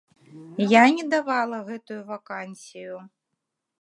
Я 0.69 0.79
не 0.95 1.05
давала 1.13 1.57
гэтую 1.69 2.01
вакансію. 2.11 2.95